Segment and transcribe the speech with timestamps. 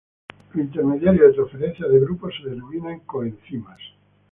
[0.55, 3.79] Los intermediarios de transferencia de grupos se denominan coenzimas.